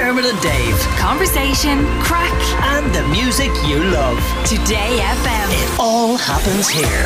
[0.00, 0.78] Dermot and Dave.
[0.96, 2.32] Conversation, crack,
[2.74, 4.16] And the music you love.
[4.46, 5.48] Today FM.
[5.52, 7.04] It all happens here.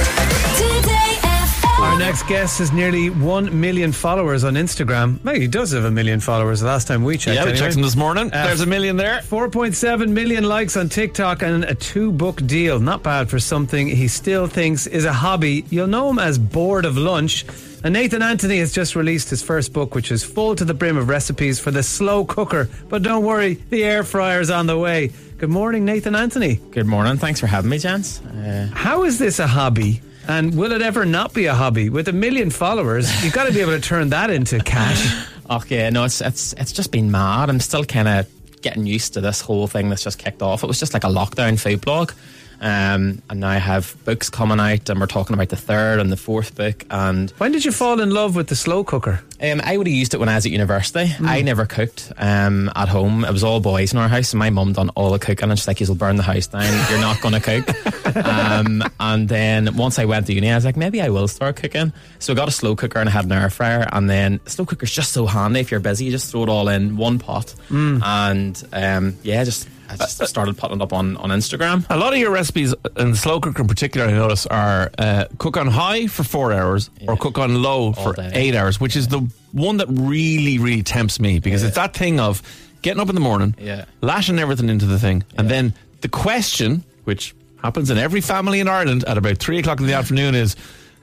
[0.55, 1.81] Today FM.
[1.81, 5.19] Our next guest has nearly 1 million followers on Instagram.
[5.25, 7.35] Maybe he does have a million followers the last time we checked.
[7.35, 7.59] Yeah, we anyway.
[7.67, 8.33] checked him this morning.
[8.33, 9.19] Uh, There's a million there.
[9.23, 12.79] 4.7 million likes on TikTok and a two book deal.
[12.79, 15.65] Not bad for something he still thinks is a hobby.
[15.69, 17.45] You'll know him as Bored of Lunch.
[17.85, 20.97] And Nathan Anthony has just released his first book, which is full to the brim
[20.97, 22.71] of recipes for the slow cooker.
[22.89, 25.13] But don't worry, the air fryer's on the way.
[25.37, 26.55] Good morning, Nathan Anthony.
[26.71, 27.19] Good morning.
[27.19, 28.23] Thanks for having me, gents.
[28.23, 30.01] Uh, How is this a hobby?
[30.27, 31.91] And will it ever not be a hobby?
[31.91, 35.27] With a million followers, you've got to be able to turn that into cash.
[35.51, 37.51] okay, no, it's it's it's just been mad.
[37.51, 40.65] I'm still kind of getting used to this whole thing that's just kicked off.
[40.65, 42.13] It was just like a lockdown food blog.
[42.65, 46.11] Um, and now I have books coming out, and we're talking about the third and
[46.11, 46.83] the fourth book.
[46.91, 49.21] And When did you fall in love with the slow cooker?
[49.43, 51.13] um, I would have used it when I was at university.
[51.21, 53.23] I never cooked um, at home.
[53.27, 55.51] It was all boys in our house, and my mum done all the cooking.
[55.51, 56.73] And she's like, "You'll burn the house down.
[56.91, 60.65] You're not going to cook." um, and then once I went to uni, I was
[60.65, 61.93] like, maybe I will start cooking.
[62.19, 63.87] So I got a slow cooker and I had an air fryer.
[63.93, 66.07] And then slow cooker's just so handy if you're busy.
[66.07, 70.57] You just throw it all in one pot, and um, yeah, just I just started
[70.57, 71.85] putting it up on on Instagram.
[71.91, 75.25] A lot of your recipes, and the slow cooker in particular, I notice, are uh,
[75.39, 78.31] cook on high for four hours or cook on low for day.
[78.35, 79.21] eight hours, which is the
[79.53, 81.69] one that really, really tempts me because Yeah.
[81.69, 82.43] it's that thing of
[82.83, 83.85] getting up in the morning, Yeah.
[84.01, 88.69] lashing everything into the thing, and then the question, which happens in every family in
[88.69, 90.57] Ireland at about three o'clock in the afternoon, is.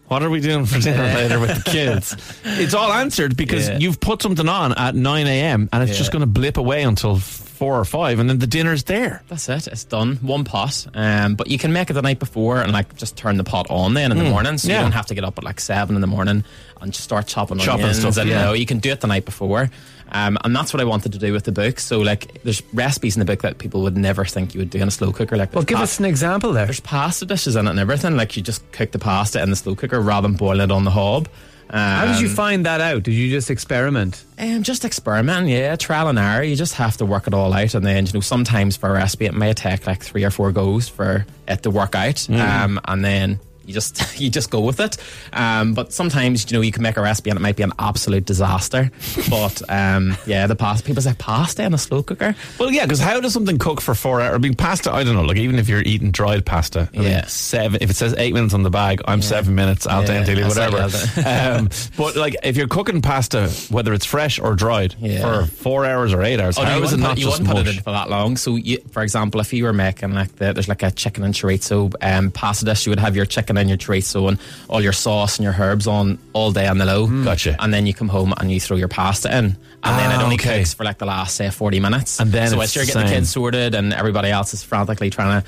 [0.07, 2.17] What are we doing for dinner later with the kids?
[2.43, 3.77] It's all answered because Yeah.
[3.77, 5.69] you've put something on at 9 a.m.
[5.71, 5.97] and it's Yeah.
[5.99, 7.15] just going to blip away until
[7.61, 9.21] four or five, and then the dinner's there.
[9.27, 9.67] That's it.
[9.67, 10.15] It's done.
[10.23, 10.87] One pot.
[10.95, 13.67] Um, but you can make it the night before and like just turn the pot
[13.69, 14.77] on then in the morning, so yeah.
[14.77, 16.43] you don't have to get up at like seven in the morning
[16.81, 17.99] and just start chopping, Chopping onions.
[17.99, 18.39] stuff, and, yeah.
[18.39, 19.69] you know, you can do it the night before.
[20.11, 21.79] Um, and that's what I wanted to do with the book.
[21.79, 24.79] So like, there's recipes in the book that people would never think you would do
[24.79, 25.37] in a slow cooker.
[25.37, 26.65] Like, Well, give pa- us an example there.
[26.65, 28.17] there's pasta dishes in it and everything.
[28.17, 30.83] Like you just cook the pasta in the slow cooker rather than boil it on
[30.83, 31.29] the hob.
[31.73, 33.03] Um, How did you find that out?
[33.03, 34.25] Did you just experiment?
[34.37, 36.43] um, just experiment, yeah, trial and error.
[36.43, 38.93] You just have to work it all out, and then you know sometimes for a
[38.93, 42.79] recipe it may take like three or four goes for it to work out, um,
[42.85, 44.97] and then you just you just go with it.
[45.33, 47.73] Um, but sometimes you know you can make a recipe and it might be an
[47.79, 48.91] absolute disaster.
[49.29, 52.35] but um, yeah, the pasta people say pasta in a slow cooker.
[52.59, 54.35] Well, yeah, because how does something cook for four hours?
[54.35, 54.91] I mean, pasta.
[54.91, 55.21] I don't know.
[55.23, 57.25] Like even if you're eating dried pasta, I mean, Yeah.
[57.27, 57.79] seven.
[57.81, 61.57] If it says eight minutes on the bag, I'm seven minutes al Yeah, dente, whatever.
[61.59, 65.21] um, but like, if you're cooking pasta, whether it's fresh or dried, Yeah.
[65.43, 67.55] for four hours or eight hours, Oh, how you is it put, you just wouldn't
[67.57, 68.37] put it in for that long.
[68.37, 71.33] So, you, for example, if you were making like the, there's like a chicken and
[71.33, 74.39] chorizo um, pasta dish, you would have your chicken and then your chorizo and
[74.69, 77.05] all your sauce and your herbs on all day on the low.
[77.23, 77.55] Gotcha.
[77.59, 79.45] And then you come home and you throw your pasta in,
[79.83, 80.59] and then it Ah, only okay.
[80.59, 82.19] cooks for like the last say forty minutes.
[82.19, 85.09] And then so it's once you're getting the kids sorted and everybody else is frantically
[85.09, 85.47] trying to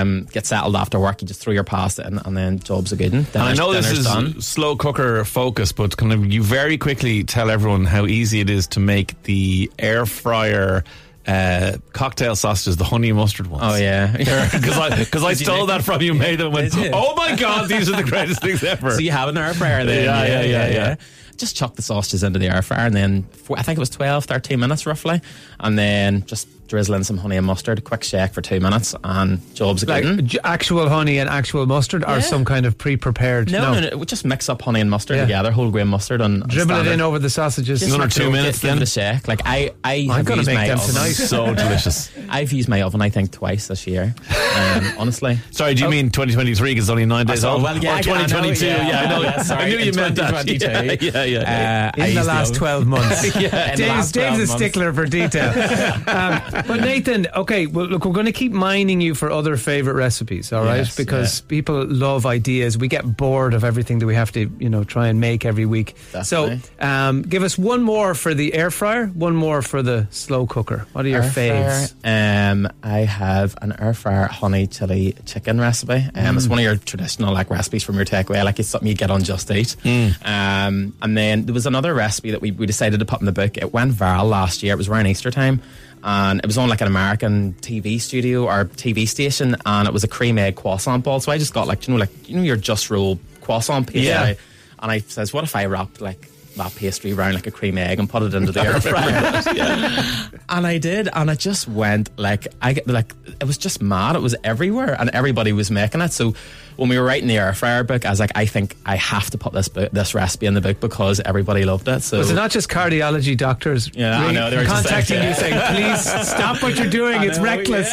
[0.00, 2.96] um, get settled after work, you just throw your pasta in, and then job's a
[2.96, 3.12] good.
[3.12, 4.40] And I know this is done.
[4.40, 8.66] slow cooker focus, but kind of you very quickly tell everyone how easy it is
[8.68, 10.82] to make the air fryer
[11.26, 13.62] uh, cocktail sausages, the honey mustard ones.
[13.64, 14.12] Oh yeah.
[14.16, 16.52] because I because I stole that from you, made them.
[16.52, 18.92] Went, oh my god, these are the greatest things ever.
[18.92, 20.04] So you have an air fryer then?
[20.04, 20.96] Yeah, yeah, yeah, yeah.
[21.36, 23.90] Just chuck the sausages into the air fryer and then four, I think it was
[23.90, 25.20] 12, 13 minutes roughly.
[25.60, 29.40] And then just drizzle in some honey and mustard, quick shake for two minutes, and
[29.54, 30.26] job's a Like good one.
[30.26, 32.20] j- actual honey and actual mustard, or Yeah.
[32.20, 33.52] some kind of pre-prepared?
[33.52, 35.22] No, no, no, we just mix up honey and mustard Yeah.
[35.26, 37.78] together, whole grain mustard, and and Dribble it in over the sausages.
[37.80, 39.28] Just One or two it up, minutes give it a shake.
[39.28, 40.94] Like I, I have gonna used make my them oven.
[40.94, 41.12] tonight.
[41.12, 42.10] so delicious.
[42.28, 44.12] I've used my oven, I think, twice this year.
[44.56, 45.38] Um, honestly.
[45.52, 46.72] Sorry, do you mean 2023?
[46.72, 47.62] Because it's only nine days Oh, old.
[47.62, 48.66] well, yeah, or I- I know, 2022?
[48.66, 49.22] yeah, yeah, I know.
[49.22, 50.46] yeah, sorry, I knew you meant that.
[50.60, 50.82] Yeah,
[51.22, 51.92] yeah, yeah.
[51.96, 52.58] Uh, in the last oven.
[52.58, 53.36] 12 months.
[53.36, 55.50] Yeah, Dave's, 12 Dave's a stickler for detail.
[56.08, 59.94] um, but Nathan, okay, well, look, we're going to keep mining you for other favorite
[59.94, 60.78] recipes, all right?
[60.78, 62.78] Yes, because people love ideas.
[62.78, 65.66] We get bored of everything that we have to, you know, try and make every
[65.66, 65.96] week.
[66.12, 66.60] Definitely.
[66.80, 70.46] So, um, give us one more for the air fryer, one more for the slow
[70.46, 70.86] cooker.
[70.92, 71.94] What are your Air faves?
[72.00, 76.06] fryer, Um, I have an air fryer honey chili chicken recipe.
[76.14, 78.42] Um, It's one of your traditional like recipes from your takeaway.
[78.44, 79.76] Like it's something you get on Just Eat.
[80.24, 83.32] Um, and then there was another recipe that we, we decided to put in the
[83.32, 83.56] book.
[83.56, 84.74] It went viral last year.
[84.74, 85.60] It was around Easter time.
[86.04, 90.04] And it was on like an American TV studio or TV station, and it was
[90.04, 91.18] a cream egg croissant ball.
[91.20, 94.02] So I just got like you know like you know your just roll croissant pastry,
[94.08, 94.34] Yeah.
[94.80, 97.98] and I says, what if I wrapped like that pastry round like a cream egg
[97.98, 100.30] and put it into the air fryer.
[100.48, 104.14] And I did, and it just went like I get like it was just mad.
[104.14, 106.12] It was everywhere, and everybody was making it.
[106.12, 106.34] So
[106.76, 109.28] when we were writing the air fryer book, I was like, I think I have
[109.30, 112.00] to put this book, this recipe in the book because everybody loved it.
[112.02, 115.28] So Was it not just cardiology doctors Yeah, I know, they were just contacting like-
[115.30, 117.92] you saying, please stop what you're doing, I it's know, reckless.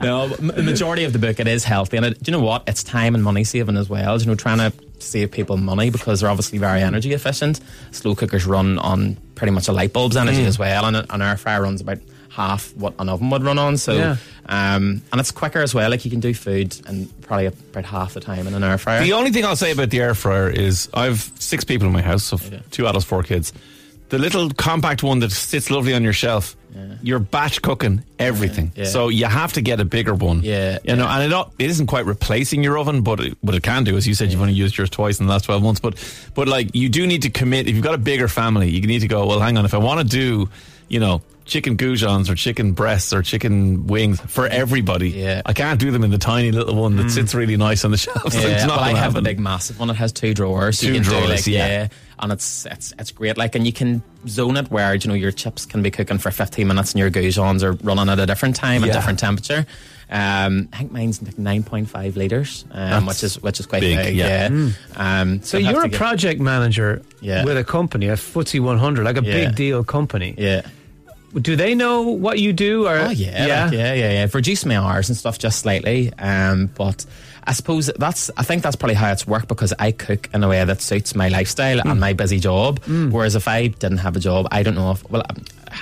[0.00, 2.64] no, the majority of the book it is healthy, and it, do you know what?
[2.66, 4.18] It's time and money saving as well.
[4.18, 7.60] You know, trying to save people money because they're obviously very energy efficient.
[7.92, 11.36] Slow cookers run on pretty much a light bulb's energy as well, and an air
[11.36, 11.98] fryer runs about
[12.30, 13.76] half what an oven would run on.
[13.76, 14.16] So, Yeah.
[14.46, 15.90] um, and it's quicker as well.
[15.90, 19.02] Like you can do food and probably about half the time in an air fryer.
[19.02, 22.02] The only thing I'll say about the air fryer is I've six people in my
[22.02, 23.52] house, so f- two adults, four kids.
[24.08, 26.56] The little compact one that sits lovely on your shelf,
[27.02, 28.72] you're batch cooking everything.
[28.76, 28.84] Yeah.
[28.84, 30.42] So you have to get a bigger one.
[30.42, 33.54] Yeah, You know, and it, not- it isn't quite replacing your oven, but it, what
[33.54, 35.62] it can do, as you said, you've only used yours twice in the last 12
[35.62, 35.80] months.
[35.80, 35.96] But,
[36.34, 37.66] but like, you do need to commit.
[37.68, 39.78] If you've got a bigger family, you need to go, well, hang on, if I
[39.78, 40.48] want to do,
[40.88, 45.42] you know, chicken goujons or chicken breasts or chicken wings for everybody, Yeah.
[45.46, 47.96] I can't do them in the tiny little one that sits really nice on the
[48.06, 48.32] shelf.
[48.34, 49.24] Yeah, it's not well, I have the happen.
[49.24, 49.90] big massive one.
[49.90, 50.78] It has two drawers.
[50.78, 51.88] Two you can do, drawers, like, yeah.
[52.20, 53.36] and it's it's it's great.
[53.36, 56.30] Like, and you can zone it where you know your chips can be cooking for
[56.30, 58.88] 15 minutes and your goujons are running at a different time Yeah.
[58.88, 59.66] and different temperature.
[60.10, 64.16] Um, I think mine's like 9.5 liters, um, which is which is quite big, big.
[64.16, 64.48] yeah.
[64.48, 64.70] yeah.
[64.96, 67.44] Um, So I'd you're a get- project manager Yeah.
[67.44, 69.32] with a company, a FTSE 100, like a Yeah.
[69.48, 70.34] big deal company.
[70.38, 70.62] Yeah.
[71.34, 72.86] Do they know what you do?
[72.86, 74.22] Or Oh yeah, yeah, like, yeah, yeah, yeah.
[74.22, 77.04] I've reduced my hours and stuff just slightly, um, but
[77.44, 78.30] I suppose that's.
[78.36, 81.14] I think that's probably how it's worked because I cook in a way that suits
[81.14, 82.80] my lifestyle and my busy job.
[82.84, 85.08] Whereas if I didn't have a job, I don't know if.
[85.10, 85.22] Well,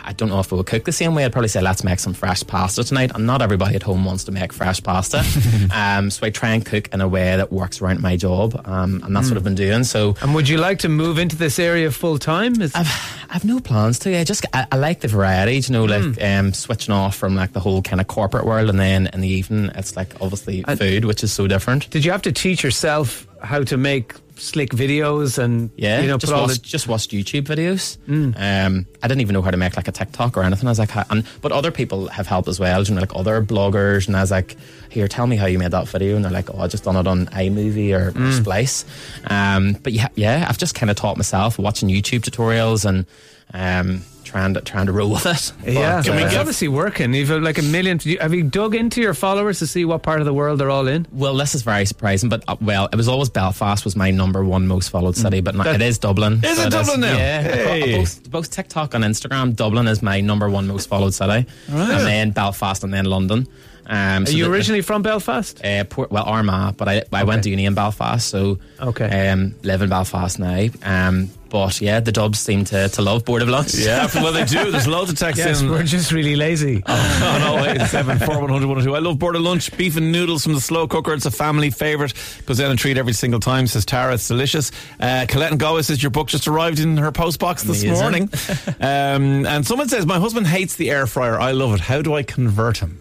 [0.04, 1.24] I don't know if I would cook the same way.
[1.24, 4.24] I'd probably say let's make some fresh pasta tonight, and not everybody at home wants
[4.24, 5.24] to make fresh pasta.
[5.74, 9.02] um, so I try and cook in a way that works around my job, um,
[9.04, 9.84] and that's what I've been doing.
[9.84, 12.60] So And would you like to move into this area full time?
[12.60, 14.16] Is- I've I've no plans to.
[14.16, 15.56] I just I, I like the variety.
[15.56, 18.78] You know, like um, switching off from like the whole kind of corporate world, and
[18.78, 21.90] then in the evening it's like obviously food, which is so different.
[21.90, 26.18] Did you have to teach yourself how to make slick videos and Yeah, you know
[26.18, 27.96] just watched, the just watched YouTube videos.
[28.36, 30.66] Um, I didn't even know how to make like a TikTok or anything.
[30.68, 32.82] I was like, and but other people have helped as well.
[32.82, 34.56] You know, like other bloggers, and I was like,
[34.90, 36.96] here, tell me how you made that video, and they're like, oh, I just done
[36.96, 38.84] it on iMovie or, or Splice.
[39.28, 43.06] Um, but yeah, yeah, I've just kind of taught myself watching YouTube tutorials and
[43.54, 44.02] um,
[44.36, 45.52] trying to trying to roll with it.
[45.66, 47.14] yeah, it's uh, obviously working.
[47.14, 47.98] You've uh, like a million.
[48.20, 50.86] Have you dug into your followers to see what part of the world they're all
[50.88, 51.06] in?
[51.10, 54.44] Well, this is very surprising, but uh, well, it was always Belfast was my number
[54.44, 56.44] one most followed city, but not, it is Dublin.
[56.44, 57.16] Is it Dublin now?
[57.16, 57.96] Yeah, Hey.
[57.96, 59.56] both, both TikTok and Instagram.
[59.56, 63.46] Dublin is my number one most followed city, and then Belfast, and then London.
[63.88, 65.64] Um, Are so you the- originally from Belfast?
[65.64, 69.28] Uh, Port, well, Armagh, but I, I went to uni in Belfast, so Okay.
[69.30, 70.66] um, live in Belfast now.
[70.82, 73.74] Um, but yeah, the Dubs seem to, to love Bored of Lunch.
[73.74, 74.72] Yeah, well, they do.
[74.72, 75.70] There's loads of texts Yes, in.
[75.70, 76.82] we're just really lazy.
[76.84, 78.94] Oh, no, wait, 7 4 100 102.
[78.96, 79.74] I love Bored of Lunch.
[79.76, 81.14] Beef and noodles from the slow cooker.
[81.14, 82.12] It's a family favourite.
[82.46, 84.14] Goes down a treat every single time, says Tara.
[84.14, 84.72] It's delicious.
[84.98, 88.02] Uh, Colette and Galway says your book just arrived in her post box this Amazing.
[88.02, 88.22] morning.
[88.80, 91.38] um, and someone says, My husband hates the air fryer.
[91.38, 91.80] I love it.
[91.80, 92.98] How do I convert him?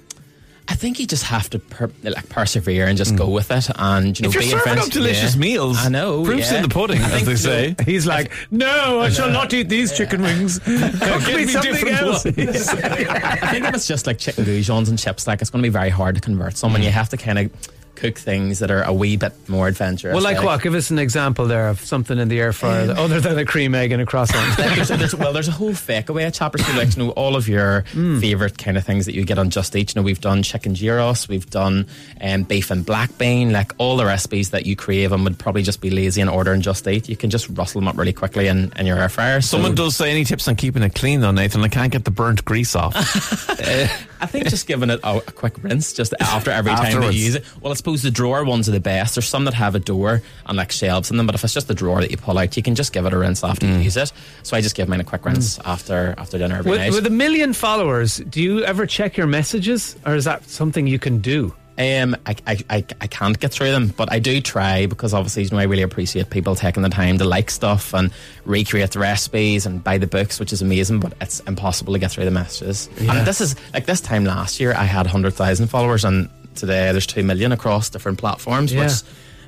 [0.68, 3.70] I think you just have to per, like persevere and just go with it.
[3.76, 5.42] And you know, If you're be serving friends- up delicious yeah.
[5.42, 6.24] meals, I know.
[6.24, 6.58] proof's yeah.
[6.58, 7.76] in the pudding, I as they say.
[7.86, 10.60] He's like, no, I shall not eat these chicken wings.
[10.60, 12.26] Cook me me something else.
[12.26, 15.72] I think if it's just like chicken goujons and chips, like it's going to be
[15.74, 16.82] very hard to convert someone.
[16.82, 16.86] Mm.
[16.86, 17.52] You have to kind of
[17.96, 20.14] cook things that are a wee bit more adventurous.
[20.14, 20.62] Well, like what?
[20.62, 23.46] Give us an example there of something in the air fryer that- other than a
[23.46, 24.36] cream egg and a croissant.
[24.66, 26.74] Like, there's, there's, well, there's a whole fake away at Choppers too.
[26.74, 29.76] Like, you know, all of your favourite kind of things that you get on Just
[29.76, 29.94] Eat.
[29.96, 31.88] You know, we've done chicken gyros, we've done
[32.22, 35.62] um, beef and black bean, like all the recipes that you crave and would probably
[35.64, 37.10] just be lazy and order and Just Eat.
[37.10, 39.42] You can just rustle them up really quickly in, in your air fryer.
[39.42, 41.62] So Someone does say any tips on keeping it clean, though, Nathan.
[41.64, 42.96] I can't get the burnt grease off.
[44.26, 47.16] I think just giving it a, a quick rinse just after every time that Afterwards.
[47.16, 47.46] you use it.
[47.62, 49.14] Well, I suppose the drawer ones are the best.
[49.14, 51.68] There's some that have a door and like shelves in them, but if it's just
[51.68, 53.74] the drawer that you pull out, you can just give it a rinse after you
[53.74, 53.84] mm.
[53.84, 54.12] use it.
[54.42, 55.62] So I just give mine a quick rinse mm.
[55.66, 56.92] after after dinner every with, night.
[56.92, 60.98] with a million followers, do you ever check your messages, or is that something you
[60.98, 61.54] can do?
[61.78, 65.44] Um, I, I, I, I can't get through them, but I do try because obviously,
[65.44, 68.12] you know, I really appreciate people taking the time to like stuff and
[68.46, 71.02] recreate the recipes and buy the books, which is amazing.
[71.02, 72.88] But it's impossible to get through the messages.
[73.00, 76.94] And this is like this time last year, I had hundred thousand followers, and today
[76.94, 78.84] there's two million across different platforms, Yeah.
[78.84, 78.94] which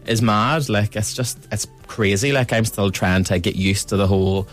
[0.06, 0.68] is mad.
[0.68, 2.34] Like it's just it's crazy.
[2.34, 4.50] Like I'm still trying to get used to the whole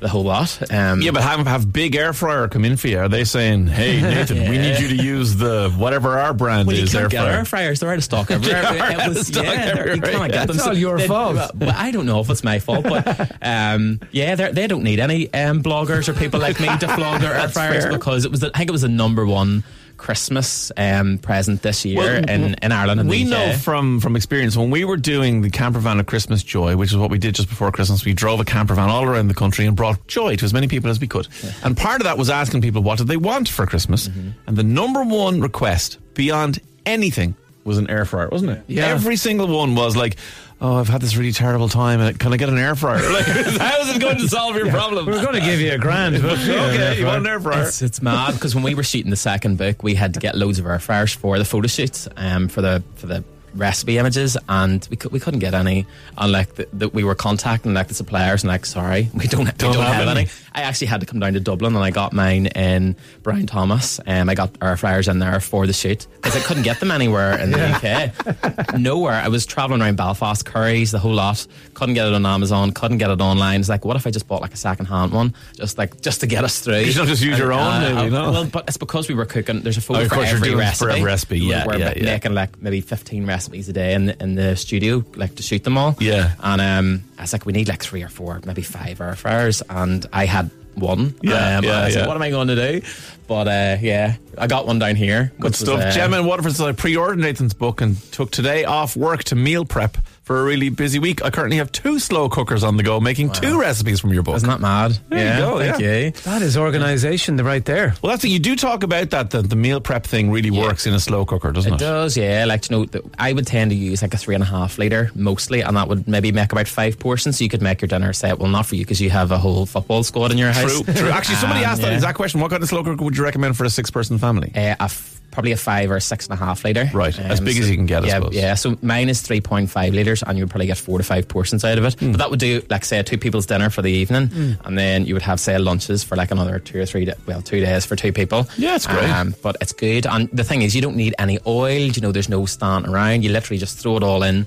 [0.00, 0.60] the whole lot.
[0.70, 2.98] Um, Yeah, but have have big air fryer come in for you.
[2.98, 6.76] Are they saying, "Hey Nathan, we need you to use the whatever our brand Well,
[6.76, 7.32] you is can't air get fryer"?
[7.38, 7.80] air fryers.
[7.80, 8.62] They're out of stock everywhere.
[8.62, 10.28] They are It out of was- stock yeah, they're- you can't yeah.
[10.28, 10.56] get them.
[10.56, 11.36] It's all your they- fault.
[11.54, 15.00] Well, I don't know if it's my fault, but um, yeah, they're- they don't need
[15.00, 17.92] any um, bloggers or people like me to flog their air fryers fair.
[17.92, 18.40] because it was.
[18.40, 19.64] The, I think it was the number one
[19.96, 23.00] Christmas um, present this year Well, in, in Ireland.
[23.00, 26.42] And we know from from experience when we were doing the camper van of Christmas
[26.42, 28.04] joy, which is what we did just before Christmas.
[28.04, 30.68] We drove a camper van all around the country and brought joy to as many
[30.68, 31.28] people as we could.
[31.62, 34.08] And part of that was asking people what did they want for Christmas.
[34.08, 34.30] Mm-hmm.
[34.46, 37.34] And the number one request beyond anything
[37.66, 38.62] was an air fryer, wasn't it?
[38.66, 38.86] Yeah.
[38.86, 40.16] Every single one was like.
[40.58, 42.00] Oh, I've had this really terrible time.
[42.00, 43.02] and Can I get an air fryer?
[43.12, 45.04] Like, how is it going to solve your problem?
[45.04, 46.22] We're going to give you a grand.
[46.22, 47.64] but okay, you want an air fryer?
[47.64, 50.34] It's, it's mad because when we were shooting the second book, we had to get
[50.34, 53.22] loads of air fryers for the photo shoots, um, for the for the
[53.56, 55.86] recipe images, and we could, we couldn't get any.
[56.16, 59.50] And like the, we were contacting like the suppliers, and like sorry, we don't, we
[59.52, 60.20] don't, have have, any.
[60.22, 60.30] any.
[60.54, 64.00] I actually had to come down to Dublin, and I got mine in Brian Thomas.
[64.06, 66.90] Um, I got air fryers in there for the shoot because I couldn't get them
[66.90, 68.74] anywhere in the UK.
[68.78, 69.14] Nowhere.
[69.14, 71.46] I was traveling around Belfast, Currys, the whole lot.
[71.74, 72.72] Couldn't get it on Amazon.
[72.72, 73.60] Couldn't get it online.
[73.60, 76.20] It's like, what if I just bought like a second hand one, just like just
[76.20, 76.78] to get us through?
[76.80, 78.30] You don't just use your own, maybe, uh, no?
[78.30, 79.60] Well, but it's because we were cooking.
[79.60, 80.84] There's a photo Oh, for every recipe.
[80.86, 82.04] for every recipe, yeah, we're yeah, yeah.
[82.04, 85.64] making like maybe 15 recipes a day in the, in the studio, like to shoot
[85.64, 85.96] them all.
[86.00, 86.34] Yeah.
[86.40, 89.62] And um, I was like, we need like three or four, maybe five air fryers,
[89.68, 91.14] and I had one.
[91.22, 92.00] Yeah, um, yeah, and I was yeah.
[92.00, 92.86] like, what am I going to do?
[93.26, 95.32] But uh, yeah, I got one down here.
[95.36, 95.80] Good which was, stuff.
[95.80, 99.34] uh, Gemma in Waterford says I pre-ordered Nathan's book and took today off work to
[99.34, 99.96] meal prep
[100.26, 101.24] for a really busy week.
[101.24, 104.34] I currently have two slow cookers on the go, making two recipes from your book.
[104.34, 104.98] Isn't that mad?
[105.08, 105.96] There you yeah, go, thank yeah.
[105.98, 106.10] you.
[106.10, 107.94] That is organisation right there.
[108.02, 108.30] well, that's it.
[108.30, 109.30] You do talk about that.
[109.30, 111.76] The, the meal prep thing really works in a slow cooker, doesn't it?
[111.76, 112.44] It does, yeah.
[112.44, 114.78] Like you know, th- I would tend to use like a three and a half
[114.78, 117.38] liter mostly, and that would maybe make about five portions.
[117.38, 118.40] So you could make your dinner set.
[118.40, 120.82] Well, not for you because you have a whole football squad in your house.
[120.82, 121.10] True, true.
[121.10, 121.94] Actually, somebody Um, asked that yeah.
[121.94, 122.40] exact question.
[122.40, 124.50] What kind of slow cooker would you recommend for a six-person family?
[124.54, 126.88] Uh, a f- probably a five or six and a half liter.
[126.94, 128.34] Right, as big as you can get, I yeah, suppose.
[128.34, 131.62] Yeah, so mine is 3.5 litres and you would probably get four to five portions
[131.62, 131.92] out of it.
[132.00, 132.12] Hmm.
[132.12, 134.56] But that would do, like, say, a two people's dinner for the evening.
[134.64, 137.42] And then you would have, say, lunches for like another two or three, da well,
[137.42, 138.48] two days for two people.
[138.56, 139.10] Yeah, it's great.
[139.10, 140.06] Um, but it's good.
[140.06, 141.68] And the thing is, you don't need any oil.
[141.68, 143.22] You know, there's no standing around.
[143.22, 144.46] You literally just throw it all in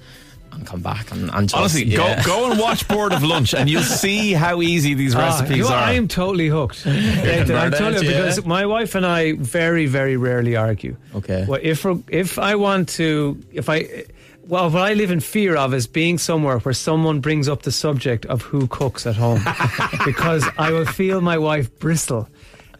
[0.59, 2.21] and come back and, and just, Honestly, yeah.
[2.23, 5.55] go go and watch Bored of Lunch, and you'll see how easy these recipes Ah,
[5.55, 5.83] you know, are.
[5.83, 6.85] I am totally hooked.
[6.85, 8.21] Nathan, I Bernard, told you yeah.
[8.21, 10.95] because my wife and I very, very rarely argue.
[11.15, 11.45] Okay.
[11.47, 14.05] Well, if if I want to, if I,
[14.43, 17.71] well, what I live in fear of is being somewhere where someone brings up the
[17.71, 19.41] subject of who cooks at home,
[20.05, 22.27] because I will feel my wife bristle.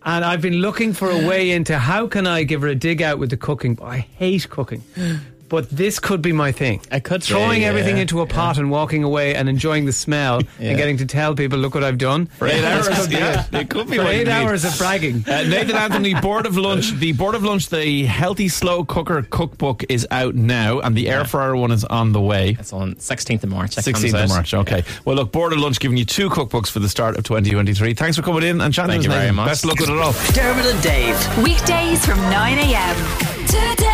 [0.03, 3.01] And I've been looking for a way into how can I give her a dig
[3.01, 3.75] out with the cooking.
[3.75, 4.81] But I hate cooking.
[5.50, 6.82] But this could be my thing.
[6.91, 9.91] I could say, throwing everything yeah, into a pot and walking away and enjoying the
[9.94, 10.70] smell Yeah.
[10.70, 12.27] and getting to tell people, look what I've done.
[12.27, 13.53] For eight hours, could be yeah, it.
[13.53, 14.32] it could be For what you eight need.
[14.34, 15.24] hours of bragging.
[15.27, 16.91] Uh, Nathan Anthony, Bored of Lunch.
[16.94, 21.25] The Bored of Lunch, the Healthy Slow Cooker Cookbook is out now, and the air
[21.25, 22.56] fryer one is on the way.
[22.60, 23.75] It's on 16th of March.
[23.75, 24.29] 16th of.
[24.29, 24.53] March.
[24.53, 24.84] Okay.
[25.06, 27.94] Well, look, Bored of Lunch giving you two cookbooks for the start of 2023.
[27.96, 29.36] Thanks for coming in and chatting Thank you very Nathan.
[29.38, 29.48] much.
[29.48, 30.13] Best of luck with it all.
[30.34, 31.44] Dermot and Dave.
[31.44, 32.96] Weekdays from 9 a.m.
[33.48, 33.88] Today